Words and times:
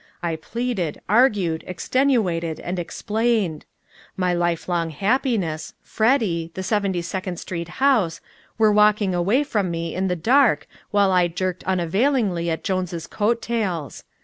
I 0.23 0.35
pleaded, 0.35 0.99
argued, 1.07 1.63
extenuated 1.67 2.59
and 2.59 2.79
explained. 2.79 3.65
My 4.17 4.33
lifelong 4.33 4.89
happiness 4.89 5.75
Freddy 5.83 6.49
the 6.55 6.63
Seventy 6.63 7.03
second 7.03 7.37
Street 7.39 7.67
house 7.77 8.19
were 8.57 8.71
walking 8.71 9.13
away 9.13 9.43
from 9.43 9.69
me 9.69 9.93
in 9.93 10.07
the 10.07 10.15
dark 10.15 10.65
while 10.89 11.11
I 11.11 11.27
jerked 11.27 11.63
unavailingly 11.65 12.49
at 12.49 12.63
Jones' 12.63 13.05
coat 13.05 13.43
tails. 13.43 14.03